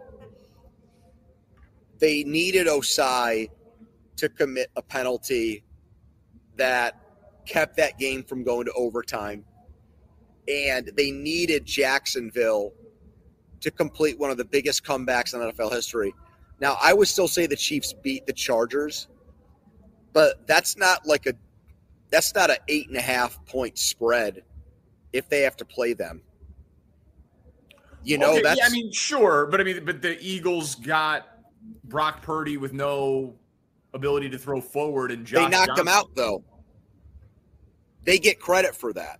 they 1.99 2.23
needed 2.23 2.67
Ossai 2.67 3.49
to 4.17 4.29
commit 4.29 4.69
a 4.75 4.81
penalty 4.81 5.63
that 6.57 6.99
kept 7.45 7.77
that 7.77 7.97
game 7.97 8.23
from 8.23 8.43
going 8.43 8.65
to 8.65 8.73
overtime 8.73 9.45
and 10.47 10.91
they 10.95 11.11
needed 11.11 11.65
Jacksonville 11.65 12.73
to 13.61 13.71
complete 13.71 14.17
one 14.17 14.31
of 14.31 14.37
the 14.37 14.45
biggest 14.45 14.83
comebacks 14.83 15.33
in 15.33 15.41
NFL 15.41 15.71
history. 15.71 16.13
Now, 16.59 16.77
I 16.81 16.93
would 16.93 17.07
still 17.07 17.27
say 17.27 17.47
the 17.47 17.55
Chiefs 17.55 17.93
beat 17.93 18.25
the 18.25 18.33
Chargers, 18.33 19.07
but 20.13 20.47
that's 20.47 20.77
not 20.77 21.05
like 21.05 21.25
a 21.25 21.33
that's 22.09 22.33
not 22.33 22.49
an 22.49 22.57
eight 22.69 22.87
and 22.87 22.97
a 22.97 23.01
half 23.01 23.43
point 23.45 23.77
spread 23.77 24.43
if 25.11 25.27
they 25.27 25.41
have 25.41 25.57
to 25.57 25.65
play 25.65 25.93
them. 25.93 26.21
You 28.03 28.17
know, 28.17 28.31
okay, 28.31 28.41
that's 28.41 28.59
yeah, 28.59 28.67
I 28.67 28.69
mean, 28.69 28.91
sure, 28.91 29.47
but 29.47 29.59
I 29.59 29.63
mean, 29.65 29.83
but 29.83 30.01
the 30.01 30.17
Eagles 30.21 30.75
got 30.75 31.27
Brock 31.83 32.21
Purdy 32.21 32.55
with 32.55 32.71
no 32.71 33.35
ability 33.97 34.29
to 34.29 34.37
throw 34.37 34.61
forward, 34.61 35.11
and 35.11 35.25
Josh 35.25 35.43
they 35.43 35.49
knocked 35.49 35.67
Johnson. 35.67 35.87
him 35.87 35.93
out 35.93 36.15
though. 36.15 36.43
They 38.05 38.17
get 38.19 38.39
credit 38.39 38.73
for 38.73 38.93
that. 38.93 39.19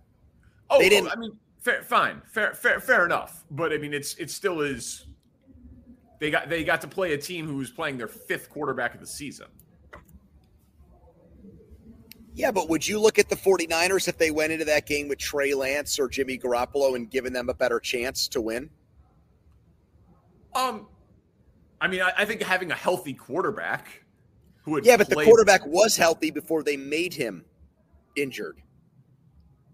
Oh, 0.70 0.78
They 0.78 0.88
didn't- 0.88 1.10
I 1.10 1.16
mean, 1.16 1.36
fair, 1.58 1.82
fine, 1.82 2.22
fair, 2.32 2.54
fair, 2.54 2.80
fair 2.80 3.04
enough. 3.04 3.44
But 3.50 3.72
I 3.72 3.78
mean, 3.78 3.92
it's 3.92 4.14
it 4.14 4.30
still 4.30 4.62
is. 4.62 5.04
They 6.20 6.30
got 6.30 6.48
they 6.48 6.64
got 6.64 6.80
to 6.80 6.88
play 6.88 7.12
a 7.12 7.18
team 7.18 7.46
who 7.46 7.56
was 7.56 7.70
playing 7.70 7.98
their 7.98 8.08
fifth 8.08 8.48
quarterback 8.48 8.94
of 8.94 9.00
the 9.00 9.06
season. 9.06 9.46
Yeah, 12.34 12.52
but 12.52 12.68
would 12.68 12.86
you 12.86 13.00
look 13.00 13.18
at 13.18 13.28
the 13.28 13.34
49ers 13.36 14.06
if 14.06 14.16
they 14.16 14.30
went 14.30 14.52
into 14.52 14.64
that 14.66 14.86
game 14.86 15.08
with 15.08 15.18
Trey 15.18 15.54
Lance 15.54 15.98
or 15.98 16.08
Jimmy 16.08 16.38
Garoppolo 16.38 16.94
and 16.94 17.10
given 17.10 17.32
them 17.32 17.48
a 17.48 17.54
better 17.54 17.80
chance 17.80 18.28
to 18.28 18.40
win? 18.40 18.70
Um, 20.54 20.86
I 21.80 21.88
mean, 21.88 22.00
I, 22.00 22.12
I 22.18 22.24
think 22.24 22.40
having 22.42 22.70
a 22.70 22.76
healthy 22.76 23.12
quarterback 23.12 24.04
who 24.68 24.74
would 24.74 24.86
Yeah, 24.86 24.96
but 24.96 25.08
the 25.08 25.16
quarterback 25.16 25.66
was 25.66 25.96
healthy 25.96 26.30
before 26.30 26.62
they 26.62 26.76
made 26.76 27.14
him 27.14 27.44
injured. 28.16 28.60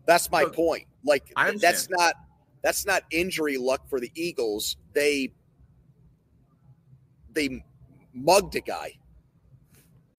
That's 0.06 0.30
my 0.30 0.42
Look, 0.42 0.54
point. 0.54 0.84
Like 1.04 1.32
that's 1.60 1.88
not 1.90 2.14
that's 2.62 2.86
not 2.86 3.02
injury 3.10 3.58
luck 3.58 3.88
for 3.88 4.00
the 4.00 4.10
Eagles. 4.14 4.76
They 4.92 5.32
they 7.32 7.64
mugged 8.12 8.54
a 8.54 8.60
guy. 8.60 8.98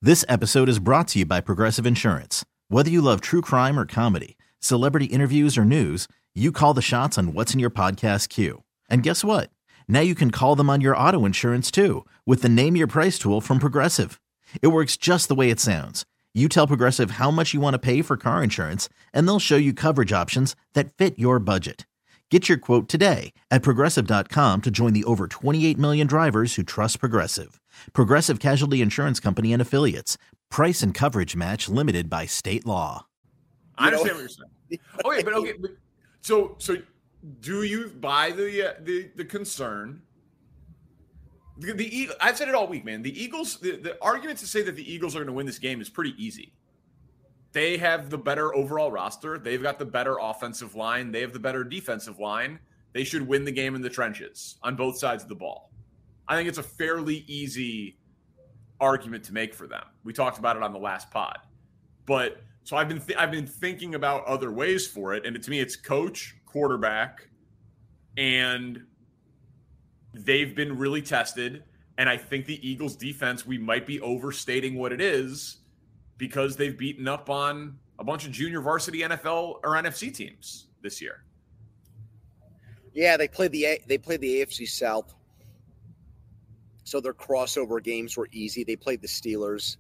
This 0.02 0.26
episode 0.28 0.70
is 0.70 0.80
brought 0.80 1.08
to 1.10 1.20
you 1.20 1.26
by 1.26 1.42
Progressive 1.42 1.86
Insurance. 1.86 2.46
Whether 2.68 2.90
you 2.90 3.02
love 3.02 3.22
true 3.22 3.42
crime 3.42 3.80
or 3.80 3.86
comedy, 3.86 4.38
celebrity 4.60 5.06
interviews 5.06 5.58
or 5.58 5.66
news, 5.66 6.08
you 6.36 6.52
call 6.52 6.74
the 6.74 6.82
shots 6.82 7.18
on 7.18 7.34
what's 7.34 7.54
in 7.54 7.60
your 7.60 7.70
podcast 7.70 8.30
queue. 8.30 8.64
And 8.90 9.02
guess 9.02 9.24
what? 9.24 9.50
Now 9.88 10.02
you 10.02 10.14
can 10.14 10.32
call 10.32 10.56
them 10.56 10.70
on 10.70 10.82
your 10.82 10.98
auto 10.98 11.26
insurance 11.26 11.72
too 11.72 12.06
with 12.26 12.42
the 12.42 12.50
Name 12.50 12.76
Your 12.76 12.88
Price 12.88 13.18
tool 13.18 13.42
from 13.42 13.60
Progressive. 13.60 14.20
It 14.62 14.68
works 14.68 14.98
just 14.98 15.28
the 15.28 15.36
way 15.36 15.50
it 15.50 15.60
sounds. 15.60 16.06
You 16.34 16.50
tell 16.50 16.68
Progressive 16.68 17.12
how 17.12 17.32
much 17.32 17.54
you 17.54 17.62
want 17.62 17.74
to 17.76 17.80
pay 17.80 18.02
for 18.02 18.18
car 18.18 18.44
insurance, 18.44 18.90
and 19.14 19.26
they'll 19.28 19.40
show 19.40 19.56
you 19.56 19.74
coverage 19.74 20.12
options 20.12 20.56
that 20.74 20.94
fit 20.94 21.18
your 21.18 21.40
budget. 21.40 21.86
Get 22.32 22.50
your 22.50 22.58
quote 22.58 22.90
today 22.90 23.34
at 23.52 23.62
progressive.com 23.62 24.62
to 24.64 24.72
join 24.72 24.94
the 24.94 25.04
over 25.04 25.28
28 25.28 25.78
million 25.78 26.08
drivers 26.08 26.56
who 26.56 26.64
trust 26.64 27.00
Progressive. 27.00 27.62
Progressive 27.94 28.40
Casualty 28.40 28.82
Insurance 28.82 29.20
Company 29.20 29.54
and 29.54 29.62
Affiliates. 29.62 30.18
Price 30.50 30.82
and 30.82 30.92
coverage 30.94 31.36
match 31.36 31.70
limited 31.70 32.10
by 32.10 32.26
state 32.26 32.66
law. 32.66 33.06
I 33.78 33.86
You 33.86 33.92
know- 33.92 33.98
understand 34.02 34.16
what 34.16 34.22
you're 34.22 34.30
saying. 34.30 34.82
Okay, 35.06 35.24
but 35.24 35.34
okay, 35.36 35.54
but 35.62 35.72
so 36.22 36.56
so 36.58 36.78
do 37.42 37.62
you 37.64 37.90
buy 38.00 38.32
the 38.32 38.70
uh, 38.72 38.74
the 38.82 39.12
the 39.16 39.24
concern? 39.26 40.02
The, 41.58 41.74
the 41.74 42.12
I've 42.20 42.38
said 42.38 42.50
it 42.50 42.56
all 42.56 42.68
week, 42.68 42.86
man. 42.86 43.02
The 43.02 43.22
Eagles, 43.22 43.60
the, 43.60 43.78
the 43.78 43.98
argument 44.02 44.40
to 44.40 44.48
say 44.48 44.62
that 44.64 44.76
the 44.76 44.94
Eagles 44.94 45.16
are 45.16 45.20
going 45.20 45.28
to 45.28 45.34
win 45.34 45.46
this 45.46 45.60
game 45.60 45.82
is 45.82 45.90
pretty 45.90 46.14
easy. 46.24 46.54
They 47.54 47.78
have 47.78 48.10
the 48.10 48.18
better 48.18 48.54
overall 48.54 48.92
roster. 48.92 49.38
They've 49.38 49.62
got 49.64 49.80
the 49.80 49.86
better 49.86 50.18
offensive 50.20 50.76
line. 50.76 51.12
They 51.12 51.22
have 51.22 51.32
the 51.32 51.40
better 51.40 51.64
defensive 51.64 52.20
line. 52.20 52.60
They 52.92 53.06
should 53.06 53.26
win 53.26 53.46
the 53.46 53.52
game 53.52 53.76
in 53.76 53.82
the 53.82 53.90
trenches 53.90 54.58
on 54.62 54.76
both 54.76 54.98
sides 54.98 55.24
of 55.24 55.30
the 55.30 55.36
ball. 55.36 55.72
I 56.28 56.36
think 56.36 56.50
it's 56.50 56.58
a 56.58 56.64
fairly 56.64 57.24
easy 57.28 57.98
argument 58.82 59.24
to 59.26 59.34
make 59.34 59.54
for 59.54 59.68
them. 59.68 59.84
We 60.04 60.12
talked 60.12 60.38
about 60.38 60.58
it 60.58 60.64
on 60.64 60.74
the 60.74 60.80
last 60.80 61.10
pod, 61.12 61.38
but 62.06 62.42
so 62.64 62.76
I've 62.76 62.90
been 62.90 63.00
th- 63.00 63.18
I've 63.18 63.32
been 63.32 63.48
thinking 63.48 63.96
about 63.96 64.26
other 64.26 64.52
ways 64.52 64.88
for 64.88 65.14
it, 65.14 65.26
and 65.26 65.42
to 65.42 65.50
me, 65.50 65.60
it's 65.60 65.76
coach, 65.76 66.36
quarterback, 66.46 67.28
and 68.18 68.82
they've 70.16 70.56
been 70.56 70.78
really 70.78 71.02
tested. 71.02 71.64
And 71.98 72.10
I 72.10 72.18
think 72.18 72.46
the 72.46 72.68
Eagles' 72.68 72.96
defense, 72.96 73.46
we 73.46 73.58
might 73.58 73.88
be 73.88 74.02
overstating 74.02 74.76
what 74.76 74.92
it 74.92 75.02
is 75.02 75.58
because 76.18 76.56
they've 76.56 76.78
beaten 76.78 77.08
up 77.08 77.30
on 77.30 77.78
a 78.00 78.04
bunch 78.04 78.26
of 78.26 78.32
junior 78.32 78.62
varsity 78.62 79.00
NFL 79.00 79.60
or 79.64 79.72
NFC 79.76 80.14
teams 80.14 80.68
this 80.82 81.02
year. 81.02 81.24
Yeah, 82.94 83.18
they 83.18 83.28
played 83.28 83.52
the 83.52 83.80
they 83.88 83.98
played 83.98 84.22
the 84.22 84.42
AFC 84.42 84.68
South, 84.68 85.14
so 86.84 87.02
their 87.02 87.14
crossover 87.14 87.84
games 87.84 88.16
were 88.16 88.30
easy. 88.32 88.64
They 88.64 88.78
played 88.78 89.02
the 89.02 89.08
Steelers. 89.08 89.78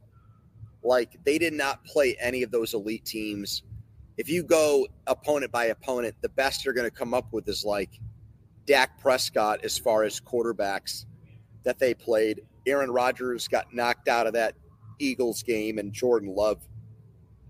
Like 0.83 1.17
they 1.23 1.37
did 1.37 1.53
not 1.53 1.83
play 1.85 2.17
any 2.19 2.43
of 2.43 2.51
those 2.51 2.73
elite 2.73 3.05
teams. 3.05 3.63
If 4.17 4.29
you 4.29 4.43
go 4.43 4.87
opponent 5.07 5.51
by 5.51 5.65
opponent, 5.65 6.15
the 6.21 6.29
best 6.29 6.63
you're 6.63 6.73
going 6.73 6.89
to 6.89 6.95
come 6.95 7.13
up 7.13 7.31
with 7.31 7.47
is 7.47 7.63
like 7.65 7.99
Dak 8.65 8.99
Prescott 8.99 9.63
as 9.63 9.77
far 9.77 10.03
as 10.03 10.19
quarterbacks 10.19 11.05
that 11.63 11.79
they 11.79 11.93
played. 11.93 12.41
Aaron 12.65 12.91
Rodgers 12.91 13.47
got 13.47 13.73
knocked 13.73 14.07
out 14.07 14.27
of 14.27 14.33
that 14.33 14.55
Eagles 14.99 15.43
game, 15.43 15.77
and 15.77 15.93
Jordan 15.93 16.33
Love 16.33 16.67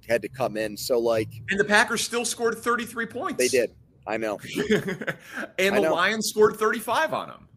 had 0.08 0.22
to 0.22 0.28
come 0.28 0.58
in. 0.58 0.78
So 0.78 1.00
like 1.00 1.30
And 1.50 1.60
the 1.60 1.66
Packers 1.66 2.02
still 2.02 2.26
scored 2.26 2.58
33 2.58 3.06
points. 3.06 3.38
they 3.38 3.48
did. 3.48 3.72
I 4.08 4.18
know. 4.18 4.40
and 4.70 5.18
I 5.60 5.70
the 5.70 5.82
know. 5.82 5.94
Lions 5.94 6.30
scored 6.30 6.58
35 6.58 7.14
on 7.14 7.28
them. 7.30 7.48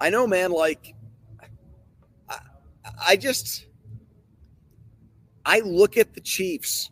I 0.00 0.10
know, 0.10 0.26
man. 0.26 0.50
Like, 0.50 0.94
I, 2.28 2.38
I 3.08 3.16
just, 3.16 3.66
I 5.44 5.60
look 5.60 5.96
at 5.96 6.14
the 6.14 6.20
Chiefs 6.20 6.90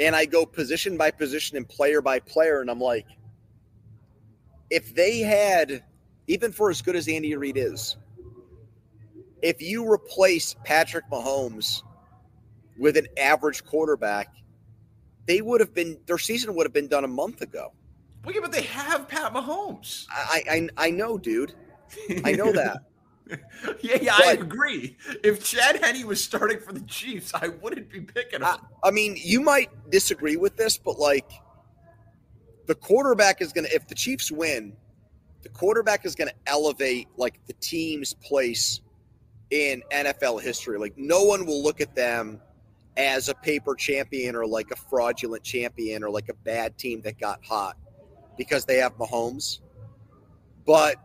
and 0.00 0.16
I 0.16 0.24
go 0.24 0.44
position 0.44 0.96
by 0.96 1.10
position 1.10 1.56
and 1.56 1.68
player 1.68 2.00
by 2.00 2.20
player, 2.20 2.60
and 2.60 2.70
I'm 2.70 2.80
like, 2.80 3.06
if 4.72 4.94
they 4.94 5.18
had, 5.18 5.84
even 6.28 6.50
for 6.50 6.70
as 6.70 6.80
good 6.80 6.96
as 6.96 7.06
Andy 7.06 7.36
Reid 7.36 7.58
is, 7.58 7.98
if 9.42 9.60
you 9.60 9.90
replace 9.90 10.56
Patrick 10.64 11.04
Mahomes 11.12 11.82
with 12.78 12.96
an 12.96 13.06
average 13.18 13.66
quarterback, 13.66 14.34
they 15.26 15.42
would 15.42 15.60
have 15.60 15.74
been 15.74 15.98
their 16.06 16.16
season 16.16 16.54
would 16.54 16.64
have 16.64 16.72
been 16.72 16.88
done 16.88 17.04
a 17.04 17.08
month 17.08 17.42
ago. 17.42 17.72
Well, 18.24 18.34
yeah, 18.34 18.40
but 18.40 18.50
they 18.50 18.62
have 18.62 19.08
Pat 19.08 19.34
Mahomes. 19.34 20.06
I 20.10 20.42
I, 20.48 20.86
I 20.86 20.90
know, 20.90 21.18
dude. 21.18 21.52
I 22.24 22.32
know 22.32 22.50
that. 22.52 22.78
yeah, 23.82 23.98
yeah, 24.00 24.16
I 24.16 24.32
agree. 24.32 24.96
If 25.22 25.44
Chad 25.44 25.84
Henne 25.84 26.06
was 26.06 26.24
starting 26.24 26.60
for 26.60 26.72
the 26.72 26.80
Chiefs, 26.80 27.32
I 27.34 27.48
wouldn't 27.48 27.90
be 27.90 28.00
picking 28.00 28.40
him. 28.40 28.44
I, 28.44 28.58
I 28.82 28.90
mean, 28.90 29.16
you 29.22 29.42
might 29.42 29.68
disagree 29.90 30.36
with 30.36 30.56
this, 30.56 30.78
but 30.78 30.98
like 30.98 31.30
the 32.66 32.74
quarterback 32.74 33.40
is 33.40 33.52
going 33.52 33.66
to, 33.66 33.74
if 33.74 33.86
the 33.88 33.94
Chiefs 33.94 34.30
win, 34.30 34.76
the 35.42 35.48
quarterback 35.48 36.04
is 36.06 36.14
going 36.14 36.28
to 36.28 36.34
elevate 36.46 37.08
like 37.16 37.44
the 37.46 37.52
team's 37.54 38.14
place 38.14 38.80
in 39.50 39.82
NFL 39.92 40.40
history. 40.40 40.78
Like 40.78 40.96
no 40.96 41.22
one 41.24 41.44
will 41.44 41.62
look 41.62 41.80
at 41.80 41.94
them 41.94 42.40
as 42.96 43.28
a 43.28 43.34
paper 43.34 43.74
champion 43.74 44.36
or 44.36 44.46
like 44.46 44.70
a 44.70 44.76
fraudulent 44.76 45.42
champion 45.42 46.04
or 46.04 46.10
like 46.10 46.28
a 46.28 46.34
bad 46.34 46.76
team 46.78 47.00
that 47.02 47.18
got 47.18 47.44
hot 47.44 47.76
because 48.36 48.64
they 48.64 48.76
have 48.76 48.96
Mahomes. 48.98 49.60
But 50.66 50.96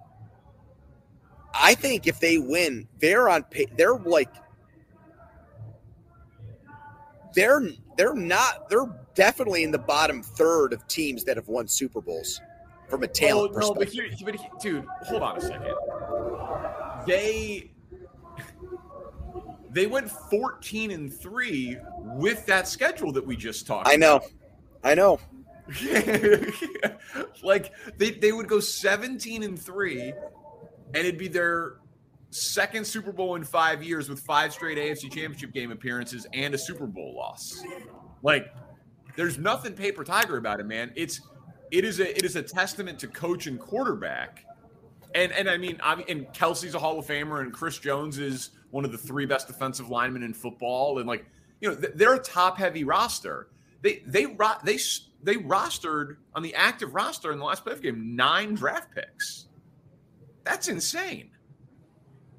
I 1.54 1.74
think 1.74 2.08
if 2.08 2.20
they 2.20 2.38
win, 2.38 2.88
they're 3.00 3.30
on. 3.30 3.46
They're 3.76 3.96
like 3.96 4.30
they're 7.34 7.70
they're 7.98 8.14
not 8.14 8.70
they're 8.70 8.88
definitely 9.16 9.64
in 9.64 9.72
the 9.72 9.78
bottom 9.80 10.22
third 10.24 10.72
of 10.74 10.88
teams 10.88 11.24
that 11.26 11.36
have 11.38 11.48
won 11.48 11.68
Super 11.68 12.00
Bowls 12.02 12.40
from 12.90 13.04
a 13.04 13.08
talent 13.08 13.52
Oh, 13.56 13.60
no, 13.60 13.74
but 13.74 13.88
perspective. 13.88 14.14
here, 14.20 14.26
but 14.26 14.36
here- 14.36 14.50
dude, 14.62 14.86
hold 15.04 15.22
on 15.24 15.38
a 15.38 15.42
second. 15.42 15.74
They 17.06 17.72
they 19.72 19.86
went 19.88 20.10
14 20.10 20.92
and 20.92 21.14
3 21.14 21.78
with 22.16 22.46
that 22.46 22.68
schedule 22.68 23.12
that 23.12 23.26
we 23.26 23.36
just 23.36 23.68
talked 23.68 23.88
I 23.88 23.96
know, 23.96 24.22
I 24.84 24.94
know. 24.96 25.20
like 27.44 27.74
they, 27.98 28.12
they 28.12 28.32
would 28.32 28.48
go 28.48 28.60
17 28.60 29.44
and 29.44 29.60
3 29.60 30.02
and 30.02 30.16
it'd 30.96 31.18
be 31.18 31.28
their 31.28 31.76
second 32.30 32.86
Super 32.86 33.12
Bowl 33.12 33.36
in 33.36 33.44
5 33.44 33.84
years 33.84 34.10
with 34.10 34.20
five 34.20 34.54
straight 34.54 34.78
AFC 34.78 35.04
Championship 35.04 35.54
game 35.54 35.72
appearances 35.72 36.28
and 36.34 36.54
a 36.54 36.58
Super 36.58 36.88
Bowl 36.88 37.16
loss. 37.16 37.64
Like 38.24 38.54
there's 39.16 39.38
nothing 39.38 39.74
paper 39.74 40.04
tiger 40.04 40.38
about 40.38 40.60
it, 40.60 40.66
man. 40.66 40.92
It's 40.96 41.22
it 41.72 41.84
is 41.84 42.00
a 42.00 42.16
it 42.18 42.24
is 42.24 42.36
a 42.36 42.42
testament 42.42 43.00
to 43.00 43.08
coach 43.08 43.48
and 43.48 43.60
quarterback. 43.60 44.46
And 45.16 45.32
and 45.32 45.50
I 45.50 45.58
mean, 45.58 45.80
I 45.82 46.04
and 46.08 46.28
Kelce's 46.28 46.76
a 46.76 46.80
Hall 46.80 47.00
of 47.00 47.08
Famer, 47.08 47.42
and 47.42 47.52
Chris 47.52 47.80
Jones 47.80 48.20
is 48.20 48.52
one 48.72 48.86
of 48.86 48.92
the 48.92 48.98
three 48.98 49.26
best 49.26 49.48
defensive 49.48 49.90
linemen 49.90 50.24
in 50.24 50.34
football. 50.34 51.00
And 51.00 51.08
like, 51.08 51.26
you 51.62 51.70
know, 51.70 51.76
they're 51.76 52.16
a 52.16 52.20
top 52.20 52.58
heavy 52.58 52.84
roster. 52.84 53.48
They 53.82 54.04
they 54.06 54.26
they 54.64 54.80
they 55.24 55.36
rostered 55.36 56.18
on 56.36 56.44
the 56.44 56.54
active 56.56 56.94
roster 56.94 57.32
in 57.32 57.40
the 57.40 57.46
last 57.46 57.66
playoff 57.66 57.82
game 57.82 58.16
nine 58.16 58.54
draft 58.54 58.94
picks. 58.94 59.48
That's 60.44 60.68
insane. 60.68 61.32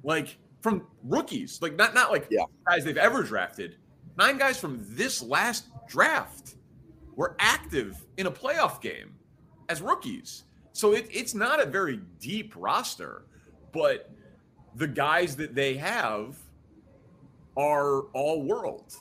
Like 0.03 0.37
from 0.61 0.85
rookies, 1.03 1.61
like 1.61 1.75
not 1.75 1.93
not 1.93 2.11
like 2.11 2.27
Yeah. 2.29 2.43
guys 2.67 2.83
they've 2.83 2.97
ever 2.97 3.23
drafted. 3.23 3.77
Nine 4.17 4.37
guys 4.37 4.59
from 4.59 4.83
this 4.89 5.21
last 5.21 5.65
draft 5.87 6.55
were 7.15 7.35
active 7.39 8.05
in 8.17 8.27
a 8.27 8.31
playoff 8.31 8.81
game 8.81 9.13
as 9.69 9.81
rookies. 9.81 10.43
So 10.73 10.93
it, 10.93 11.07
it's 11.11 11.33
not 11.33 11.61
a 11.61 11.65
very 11.65 12.01
deep 12.19 12.53
roster, 12.55 13.23
but 13.71 14.11
the 14.75 14.87
guys 14.87 15.35
that 15.37 15.55
they 15.55 15.75
have 15.75 16.37
are 17.57 18.01
all 18.13 18.43
world 18.43 18.95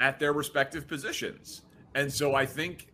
at 0.00 0.18
their 0.18 0.32
respective 0.32 0.86
positions. 0.86 1.62
And 1.94 2.12
so 2.12 2.34
I 2.34 2.46
think, 2.46 2.88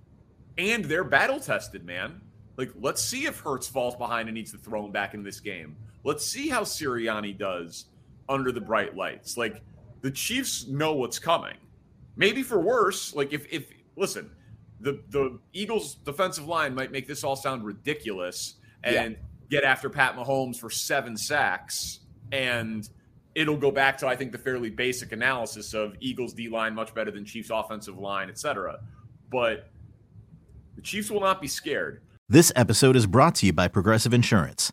and 0.58 0.85
they're 0.85 1.04
battle 1.04 1.40
tested, 1.40 1.85
man. 1.85 2.20
Like, 2.56 2.70
let's 2.80 3.02
see 3.02 3.26
if 3.26 3.40
Hurts 3.40 3.66
falls 3.66 3.96
behind 3.96 4.28
and 4.28 4.35
needs 4.35 4.52
to 4.52 4.58
throw 4.58 4.85
him 4.85 4.92
back 4.92 5.14
in 5.14 5.22
this 5.22 5.40
game. 5.40 5.76
Let's 6.05 6.27
see 6.27 6.49
how 6.49 6.62
Sirianni 6.62 7.37
does 7.38 7.87
under 8.29 8.53
the 8.53 8.61
bright 8.61 8.97
lights. 8.97 9.37
Like, 9.37 9.62
the 10.03 10.11
Chiefs 10.11 10.67
know 10.67 10.95
what's 10.95 11.19
coming. 11.19 11.57
Maybe 12.17 12.43
for 12.43 12.61
worse, 12.61 13.15
like 13.15 13.33
if 13.33 13.47
if 13.51 13.67
listen, 13.97 14.31
the 14.81 15.01
the 15.11 15.38
Eagles 15.53 15.95
defensive 15.95 16.47
line 16.47 16.75
might 16.75 16.93
make 16.93 17.07
this 17.07 17.25
all 17.25 17.37
sound 17.37 17.65
ridiculous 17.65 18.57
and 18.85 19.17
get 19.49 19.65
after 19.65 19.88
Pat 19.88 20.17
Mahomes 20.17 20.57
for 20.57 20.69
seven 20.69 21.17
sacks 21.17 22.01
and 22.33 22.88
it'll 23.35 23.57
go 23.57 23.71
back 23.71 23.97
to 23.99 24.07
I 24.07 24.17
think 24.17 24.33
the 24.33 24.38
fairly 24.38 24.71
basic 24.71 25.12
analysis 25.12 25.73
of 25.73 25.95
Eagles 26.01 26.35
D 26.35 26.49
line 26.49 26.75
much 26.75 26.95
better 26.95 27.11
than 27.11 27.25
Chiefs 27.25 27.51
offensive 27.51 27.99
line, 27.99 28.29
etc. 28.29 28.81
But 29.31 29.71
the 30.77 30.83
Chiefs 30.83 31.11
will 31.11 31.21
not 31.21 31.41
be 31.41 31.49
scared. 31.49 32.03
This 32.29 32.53
episode 32.57 32.97
is 32.97 33.07
brought 33.07 33.35
to 33.37 33.47
you 33.47 33.53
by 33.53 33.69
Progressive 33.69 34.12
Insurance. 34.12 34.73